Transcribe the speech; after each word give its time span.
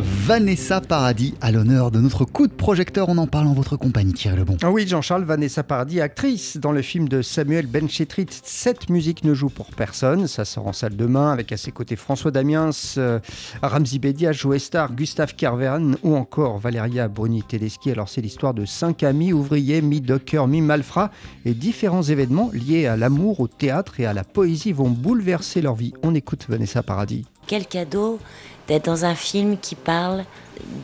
Vanessa 0.00 0.80
Paradis 0.80 1.34
à 1.40 1.52
l'honneur 1.52 1.90
de 1.90 2.00
notre 2.00 2.24
coup 2.24 2.46
de 2.46 2.52
projecteur. 2.52 3.08
On 3.08 3.18
en 3.18 3.26
parle 3.26 3.46
en 3.46 3.52
votre 3.52 3.76
compagnie, 3.76 4.12
Thierry 4.12 4.38
Lebon. 4.38 4.56
Ah 4.62 4.70
oui, 4.70 4.86
Jean-Charles, 4.86 5.24
Vanessa 5.24 5.62
Paradis, 5.62 6.00
actrice 6.00 6.56
dans 6.56 6.72
le 6.72 6.82
film 6.82 7.08
de 7.08 7.22
Samuel 7.22 7.66
Benchetrit. 7.66 8.26
Cette 8.42 8.88
musique 8.88 9.24
ne 9.24 9.34
joue 9.34 9.48
pour 9.48 9.66
personne. 9.66 10.26
Ça 10.26 10.44
sort 10.44 10.66
en 10.66 10.72
salle 10.72 10.96
demain 10.96 11.32
avec 11.32 11.52
à 11.52 11.56
ses 11.56 11.72
côtés 11.72 11.96
François 11.96 12.30
Damiens, 12.30 12.70
euh, 12.96 13.18
Ramzi 13.62 13.98
Bedia, 13.98 14.32
Joe 14.32 14.58
Star, 14.58 14.92
Gustave 14.92 15.34
Carveren 15.34 15.96
ou 16.02 16.16
encore 16.16 16.58
Valeria 16.58 17.08
Bruni-Tedeschi. 17.08 17.90
Alors 17.90 18.08
c'est 18.08 18.20
l'histoire 18.20 18.54
de 18.54 18.64
cinq 18.64 19.02
amis 19.02 19.32
ouvriers, 19.32 19.82
mi-docker, 19.82 20.46
mi-malfrats 20.46 21.10
et 21.44 21.54
différents 21.54 22.02
événements 22.02 22.50
liés 22.52 22.86
à 22.86 22.96
l'amour, 22.96 23.40
au 23.40 23.48
théâtre 23.48 24.00
et 24.00 24.06
à 24.06 24.14
la 24.14 24.24
poésie 24.24 24.72
vont 24.72 24.90
bouleverser 24.90 25.60
leur 25.60 25.74
vie. 25.74 25.92
On 26.02 26.14
écoute 26.14 26.46
Vanessa 26.48 26.82
Paradis. 26.82 27.26
Quel 27.50 27.66
cadeau 27.66 28.20
d'être 28.68 28.84
dans 28.84 29.04
un 29.04 29.16
film 29.16 29.58
qui 29.58 29.74
parle 29.74 30.24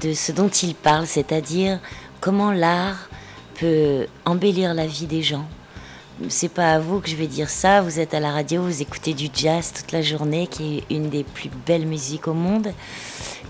de 0.03 0.15
ce 0.15 0.33
dont 0.33 0.49
il 0.49 0.75
parle, 0.75 1.07
c'est-à-dire 1.07 1.79
comment 2.21 2.51
l'art 2.51 3.09
peut 3.55 4.09
embellir 4.25 4.75
la 4.75 4.85
vie 4.85 5.07
des 5.07 5.23
gens. 5.23 5.47
C'est 6.29 6.49
pas 6.49 6.73
à 6.73 6.81
vous 6.81 6.99
que 6.99 7.09
je 7.09 7.15
vais 7.15 7.29
dire 7.29 7.51
ça, 7.51 7.83
vous 7.83 8.01
êtes 8.01 8.15
à 8.15 8.19
la 8.19 8.33
radio, 8.33 8.63
vous 8.63 8.83
écoutez 8.83 9.15
du 9.15 9.29
jazz 9.33 9.73
toute 9.75 9.93
la 9.93 10.03
journée, 10.03 10.49
qui 10.49 10.79
est 10.79 10.93
une 10.93 11.09
des 11.09 11.23
plus 11.23 11.51
belles 11.65 11.87
musiques 11.87 12.27
au 12.27 12.35
monde. 12.35 12.73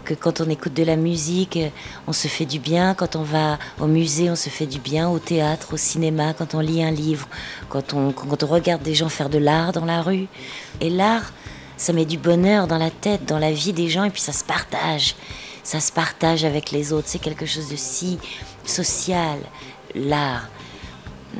Que 0.05 0.13
quand 0.13 0.43
on 0.43 0.51
écoute 0.51 0.75
de 0.75 0.85
la 0.85 0.97
musique, 0.97 1.59
on 2.07 2.13
se 2.13 2.29
fait 2.29 2.45
du 2.45 2.59
bien. 2.59 2.93
Quand 2.93 3.17
on 3.17 3.23
va 3.23 3.59
au 3.81 3.87
musée, 3.87 4.31
on 4.31 4.37
se 4.37 4.51
fait 4.51 4.67
du 4.67 4.79
bien. 4.79 5.09
Au 5.09 5.21
théâtre, 5.21 5.73
au 5.73 5.79
cinéma, 5.79 6.35
quand 6.35 6.55
on 6.55 6.61
lit 6.61 6.85
un 6.85 6.91
livre, 6.91 7.29
quand 7.71 7.95
on, 7.95 8.13
quand 8.13 8.43
on 8.43 8.47
regarde 8.47 8.83
des 8.83 8.95
gens 8.95 9.09
faire 9.09 9.31
de 9.31 9.39
l'art 9.39 9.73
dans 9.73 9.87
la 9.87 10.03
rue. 10.03 10.27
Et 10.83 10.91
l'art, 10.91 11.33
ça 11.77 11.93
met 11.93 12.05
du 12.05 12.19
bonheur 12.19 12.67
dans 12.67 12.79
la 12.79 12.91
tête, 12.91 13.25
dans 13.27 13.39
la 13.39 13.53
vie 13.53 13.73
des 13.73 13.89
gens, 13.89 14.05
et 14.05 14.11
puis 14.11 14.23
ça 14.23 14.33
se 14.33 14.45
partage. 14.45 15.15
Ça 15.63 15.81
se 15.81 15.93
partage 15.93 16.45
avec 16.45 16.71
les 16.71 16.93
autres. 16.93 17.09
C'est 17.09 17.19
quelque 17.19 17.47
chose 17.47 17.69
de 17.69 17.77
si 17.77 18.19
social, 18.65 19.39
l'art. 19.95 20.49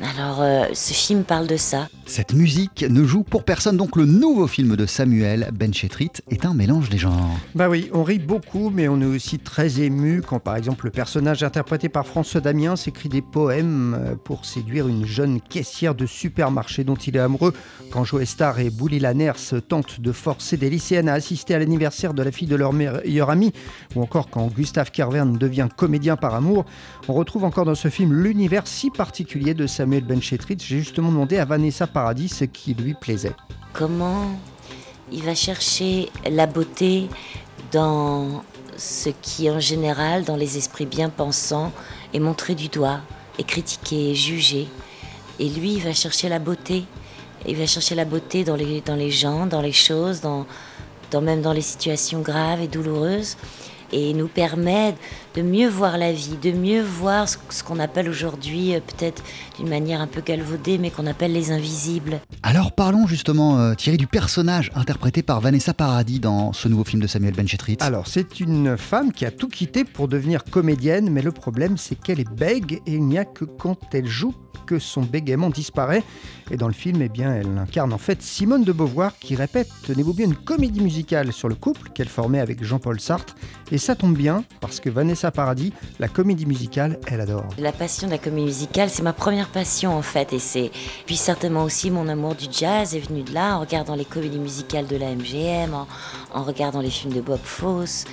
Alors, 0.03 0.41
euh, 0.41 0.65
ce 0.73 0.93
film 0.93 1.23
parle 1.23 1.47
de 1.47 1.57
ça. 1.57 1.87
Cette 2.07 2.33
musique 2.33 2.85
ne 2.89 3.03
joue 3.03 3.23
pour 3.23 3.43
personne, 3.43 3.75
donc 3.75 3.97
le 3.97 4.05
nouveau 4.05 4.47
film 4.47 4.77
de 4.77 4.85
Samuel 4.85 5.49
Benchetrit 5.53 6.09
est 6.31 6.45
un 6.45 6.53
mélange 6.53 6.89
des 6.89 6.97
genres. 6.97 7.37
Bah 7.53 7.67
oui, 7.67 7.89
on 7.93 8.03
rit 8.03 8.17
beaucoup, 8.17 8.69
mais 8.69 8.87
on 8.87 9.01
est 9.01 9.05
aussi 9.05 9.39
très 9.39 9.81
ému 9.81 10.21
quand 10.21 10.39
par 10.39 10.55
exemple 10.55 10.85
le 10.85 10.91
personnage 10.91 11.43
interprété 11.43 11.89
par 11.89 12.07
François 12.07 12.39
Damiens 12.39 12.75
écrit 12.75 13.09
des 13.09 13.21
poèmes 13.21 13.93
euh, 13.99 14.15
pour 14.15 14.45
séduire 14.45 14.87
une 14.87 15.05
jeune 15.05 15.41
caissière 15.41 15.95
de 15.95 16.05
supermarché 16.05 16.85
dont 16.85 16.95
il 16.95 17.17
est 17.17 17.19
amoureux. 17.19 17.53
Quand 17.91 18.05
Joe 18.05 18.23
Star 18.23 18.57
et 18.59 18.69
Bouli 18.69 18.99
Lanners 18.99 19.61
tentent 19.67 19.99
de 19.99 20.11
forcer 20.13 20.55
des 20.55 20.69
lycéennes 20.69 21.09
à 21.09 21.13
assister 21.13 21.55
à 21.55 21.59
l'anniversaire 21.59 22.13
de 22.13 22.23
la 22.23 22.31
fille 22.31 22.47
de 22.47 22.55
leur 22.55 22.71
meilleur 22.71 23.29
ami, 23.29 23.51
ou 23.95 24.01
encore 24.01 24.29
quand 24.29 24.47
Gustave 24.47 24.91
Carverne 24.91 25.37
devient 25.37 25.67
comédien 25.75 26.15
par 26.15 26.35
amour, 26.35 26.65
on 27.09 27.13
retrouve 27.13 27.43
encore 27.43 27.65
dans 27.65 27.75
ce 27.75 27.89
film 27.89 28.13
l'univers 28.13 28.65
si 28.65 28.91
particulier 28.91 29.53
de 29.53 29.67
Samuel 29.67 30.05
Benchetrit. 30.05 30.57
J'ai 30.59 30.79
justement 30.79 31.09
demandé 31.09 31.37
à 31.37 31.43
Vanessa 31.43 31.85
paradis 31.97 32.29
ce 32.29 32.43
qui 32.43 32.75
lui 32.75 32.93
plaisait. 32.93 33.33
Comment 33.73 34.29
il 35.11 35.23
va 35.23 35.33
chercher 35.33 36.09
la 36.29 36.45
beauté 36.45 37.09
dans 37.71 38.43
ce 38.77 39.09
qui 39.09 39.49
en 39.49 39.59
général, 39.59 40.23
dans 40.23 40.35
les 40.35 40.59
esprits 40.59 40.85
bien 40.85 41.09
pensants, 41.09 41.71
est 42.13 42.19
montré 42.19 42.53
du 42.53 42.67
doigt, 42.67 42.99
est 43.39 43.47
critiqué, 43.47 44.11
est 44.11 44.13
jugé. 44.13 44.67
Et 45.39 45.49
lui, 45.49 45.73
il 45.73 45.81
va 45.81 45.93
chercher 45.93 46.29
la 46.29 46.37
beauté. 46.37 46.85
Il 47.47 47.55
va 47.55 47.65
chercher 47.65 47.95
la 47.95 48.05
beauté 48.05 48.43
dans 48.43 48.55
les, 48.55 48.81
dans 48.81 48.95
les 48.95 49.09
gens, 49.09 49.47
dans 49.47 49.61
les 49.61 49.71
choses, 49.71 50.21
dans, 50.21 50.45
dans, 51.09 51.21
même 51.21 51.41
dans 51.41 51.53
les 51.53 51.63
situations 51.63 52.21
graves 52.21 52.61
et 52.61 52.67
douloureuses 52.67 53.37
et 53.91 54.13
nous 54.13 54.27
permet 54.27 54.95
de 55.35 55.41
mieux 55.41 55.67
voir 55.67 55.97
la 55.97 56.11
vie, 56.11 56.37
de 56.41 56.51
mieux 56.51 56.81
voir 56.81 57.27
ce 57.29 57.63
qu'on 57.63 57.79
appelle 57.79 58.09
aujourd'hui, 58.09 58.73
euh, 58.73 58.79
peut-être 58.79 59.23
d'une 59.57 59.69
manière 59.69 60.01
un 60.01 60.07
peu 60.07 60.21
galvaudée, 60.21 60.77
mais 60.77 60.89
qu'on 60.89 61.05
appelle 61.05 61.33
les 61.33 61.51
invisibles. 61.51 62.19
Alors 62.43 62.71
parlons 62.71 63.07
justement, 63.07 63.59
euh, 63.59 63.73
Thierry, 63.75 63.97
du 63.97 64.07
personnage 64.07 64.71
interprété 64.75 65.21
par 65.21 65.41
Vanessa 65.41 65.73
Paradis 65.73 66.19
dans 66.19 66.53
ce 66.53 66.67
nouveau 66.67 66.83
film 66.83 67.01
de 67.01 67.07
Samuel 67.07 67.33
Benchetrit. 67.33 67.77
Alors 67.79 68.07
c'est 68.07 68.39
une 68.39 68.77
femme 68.77 69.11
qui 69.11 69.25
a 69.25 69.31
tout 69.31 69.49
quitté 69.49 69.83
pour 69.83 70.07
devenir 70.07 70.43
comédienne, 70.43 71.09
mais 71.09 71.21
le 71.21 71.31
problème 71.31 71.77
c'est 71.77 71.95
qu'elle 71.95 72.19
est 72.19 72.29
bègue 72.29 72.81
et 72.85 72.93
il 72.93 73.05
n'y 73.05 73.17
a 73.17 73.25
que 73.25 73.45
quand 73.45 73.77
elle 73.93 74.07
joue 74.07 74.33
que 74.67 74.77
son 74.77 75.01
bégaiement 75.01 75.49
disparaît. 75.49 76.03
Et 76.51 76.57
dans 76.57 76.67
le 76.67 76.73
film, 76.73 77.01
eh 77.01 77.09
bien, 77.09 77.33
elle 77.33 77.57
incarne 77.57 77.91
en 77.91 77.97
fait 77.97 78.21
Simone 78.21 78.63
de 78.63 78.71
Beauvoir 78.71 79.17
qui 79.19 79.35
répète, 79.35 79.67
tenez-vous 79.85 80.13
bien, 80.13 80.27
une 80.27 80.35
comédie 80.35 80.81
musicale 80.81 81.33
sur 81.33 81.49
le 81.49 81.55
couple 81.55 81.89
qu'elle 81.89 82.07
formait 82.07 82.39
avec 82.39 82.63
Jean-Paul 82.63 82.99
Sartre. 82.99 83.35
Et 83.71 83.77
ça 83.77 83.95
tombe 83.95 84.15
bien 84.15 84.43
parce 84.61 84.79
que 84.79 84.89
Vanessa 84.89 85.31
Paradis, 85.31 85.73
la 85.99 86.07
comédie 86.07 86.45
musicale, 86.45 86.99
elle 87.07 87.21
adore. 87.21 87.47
La 87.57 87.71
passion 87.71 88.07
de 88.07 88.11
la 88.11 88.17
comédie 88.17 88.45
musicale, 88.45 88.89
c'est 88.89 89.03
ma 89.03 89.13
première 89.13 89.49
passion 89.49 89.95
en 89.95 90.01
fait. 90.01 90.31
Et 90.33 90.39
c'est 90.39 90.71
puis 91.05 91.17
certainement 91.17 91.63
aussi 91.63 91.91
mon 91.91 92.07
amour 92.07 92.35
du 92.35 92.45
jazz 92.51 92.95
est 92.95 92.99
venu 92.99 93.23
de 93.23 93.33
là 93.33 93.57
en 93.57 93.61
regardant 93.61 93.95
les 93.95 94.05
comédies 94.05 94.39
musicales 94.39 94.87
de 94.87 94.95
la 94.95 95.13
MGM, 95.13 95.73
en, 96.33 96.43
regardant 96.43 96.81
les 96.81 96.89
films 96.89 97.13
de 97.13 97.21
Bob 97.21 97.39
Fosse 97.43 98.05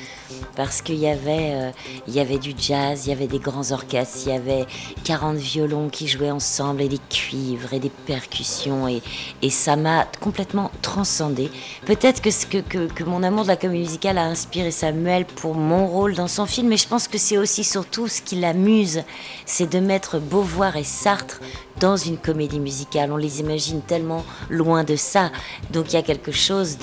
parce 0.57 0.83
qu'il 0.83 0.97
y 0.97 1.09
avait 1.09 1.53
euh, 1.55 1.71
y 2.09 2.21
avait 2.21 2.39
du 2.39 2.55
jazz, 2.57 3.07
il 3.07 3.11
y 3.11 3.13
avait 3.13 3.27
des 3.27 3.39
grands 3.39 3.71
orchestres, 3.73 4.19
il 4.27 4.33
y 4.33 4.37
avait 4.37 4.67
40 5.05 5.37
violons 5.37 5.89
qui 5.89 6.09
jouaient 6.09 6.31
et 6.79 6.89
des 6.89 7.01
cuivres 7.11 7.73
et 7.73 7.81
des 7.81 7.91
percussions 7.91 8.87
et, 8.87 9.03
et 9.43 9.51
ça 9.51 9.77
m'a 9.77 10.07
complètement 10.21 10.71
transcendé. 10.83 11.51
Peut-être 11.87 12.21
que, 12.21 12.29
que, 12.47 12.59
que, 12.59 12.93
que, 12.93 13.05
mon 13.05 13.23
amour 13.23 13.43
de 13.43 13.49
la 13.49 13.57
comédie 13.57 13.85
musicale 13.85 14.19
a 14.19 14.25
inspiré 14.25 14.71
Samuel 14.71 15.25
pour 15.25 15.55
mon 15.55 15.87
rôle 15.87 16.15
dans 16.15 16.29
son 16.29 16.47
film, 16.47 16.69
mais 16.69 16.77
je 16.77 16.87
pense 16.87 17.09
que 17.09 17.19
c'est 17.19 17.39
aussi 17.39 17.65
surtout 17.65 18.09
ce 18.09 18.21
qui 18.21 18.37
l'amuse, 18.37 19.03
c'est 19.47 19.71
de 19.71 19.81
mettre 19.81 20.19
Beauvoir 20.19 20.77
et 20.77 20.85
Sartre 20.85 21.41
dans 21.81 21.97
une 21.97 22.19
comédie 22.19 22.61
musicale. 22.61 23.11
On 23.13 23.17
les 23.17 23.41
imagine 23.41 23.81
tellement 23.81 24.25
loin 24.51 24.85
de 24.85 24.97
ça. 24.97 25.31
Donc 25.73 25.93
il 25.93 25.95
y 25.95 25.99
a 25.99 26.03
quelque 26.03 26.33
chose 26.33 26.79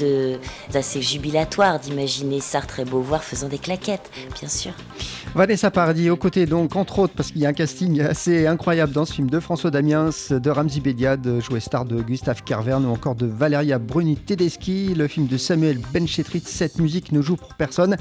d'assez 0.72 1.02
jubilatoire 1.02 1.80
d'imaginer 1.80 2.40
Sartre 2.40 2.80
et 2.80 2.86
Beauvoir 2.86 3.24
faisant 3.24 3.48
des 3.48 3.60
claquettes, 3.60 4.12
bien 4.40 4.50
sûr. 4.50 4.74
Vanessa 5.34 5.72
Paradis, 5.72 6.10
aux 6.10 6.18
côtés 6.18 6.46
donc, 6.46 6.76
entre 6.76 7.00
autres, 7.00 7.14
parce 7.16 7.32
qu'il 7.32 7.42
y 7.42 7.46
a 7.46 7.50
un 7.50 7.54
casting 7.54 8.02
assez 8.02 8.48
incroyable 8.48 8.92
dans 8.92 9.06
ce 9.06 9.14
film 9.14 9.30
de 9.30 9.40
François 9.52 9.70
Damiens, 9.70 10.12
de 10.30 10.50
Ramzi 10.50 10.80
Bedia, 10.80 11.18
de 11.18 11.42
Joe 11.42 11.60
Star, 11.60 11.84
de 11.84 12.02
Gustave 12.02 12.42
Carverne 12.42 12.86
ou 12.86 12.90
encore 12.90 13.16
de 13.16 13.26
Valeria 13.26 13.80
Bruni-Tedeschi, 13.80 14.94
le 14.94 15.10
film 15.10 15.28
de 15.28 15.36
Samuel 15.36 15.78
Benchetrit, 15.94 16.44
cette 16.46 16.80
musique 16.80 17.12
ne 17.12 17.22
joue 17.22 17.36
pour 17.36 17.54
personne. 17.56 17.98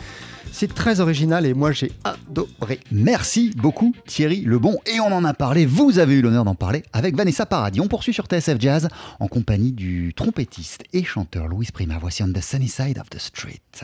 C'est 0.53 0.72
très 0.72 1.00
original 1.00 1.47
et 1.47 1.53
moi 1.53 1.72
j'ai 1.72 1.91
adoré. 2.05 2.78
Merci 2.93 3.53
beaucoup 3.56 3.93
Thierry 4.06 4.43
Lebon 4.43 4.77
et 4.87 5.00
on 5.00 5.12
en 5.12 5.25
a 5.25 5.34
parlé, 5.34 5.66
vous 5.66 5.99
avez 5.99 6.15
eu 6.15 6.22
l'honneur 6.22 6.44
d'en 6.44 6.55
parler 6.55 6.84
avec 6.93 7.16
Vanessa 7.16 7.47
Paradis. 7.47 7.81
On 7.81 7.88
poursuit 7.88 8.15
sur 8.15 8.27
TSF 8.27 8.61
Jazz 8.61 8.88
en 9.19 9.27
compagnie 9.27 9.72
du 9.72 10.15
trompettiste 10.15 10.84
et 10.93 11.03
chanteur 11.03 11.49
Louis 11.49 11.67
Prima. 11.72 11.99
Voici 12.00 12.22
On 12.22 12.32
the 12.32 12.41
Sunny 12.41 12.69
Side 12.69 13.00
of 13.00 13.11
the 13.11 13.19
Street. 13.19 13.82